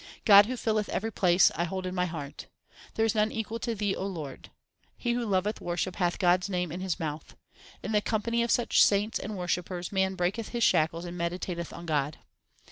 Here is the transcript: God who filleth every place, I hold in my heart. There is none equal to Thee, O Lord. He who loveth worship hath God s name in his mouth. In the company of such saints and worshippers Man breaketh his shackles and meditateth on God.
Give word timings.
God 0.25 0.47
who 0.47 0.57
filleth 0.57 0.89
every 0.89 1.11
place, 1.11 1.51
I 1.55 1.65
hold 1.65 1.85
in 1.85 1.93
my 1.93 2.07
heart. 2.07 2.47
There 2.95 3.05
is 3.05 3.13
none 3.13 3.31
equal 3.31 3.59
to 3.59 3.75
Thee, 3.75 3.95
O 3.95 4.03
Lord. 4.07 4.49
He 4.97 5.13
who 5.13 5.23
loveth 5.27 5.61
worship 5.61 5.97
hath 5.97 6.17
God 6.17 6.41
s 6.43 6.49
name 6.49 6.71
in 6.71 6.79
his 6.81 6.99
mouth. 6.99 7.35
In 7.83 7.91
the 7.91 8.01
company 8.01 8.41
of 8.41 8.49
such 8.49 8.83
saints 8.83 9.19
and 9.19 9.37
worshippers 9.37 9.91
Man 9.91 10.15
breaketh 10.15 10.49
his 10.49 10.63
shackles 10.63 11.05
and 11.05 11.19
meditateth 11.19 11.71
on 11.71 11.85
God. 11.85 12.17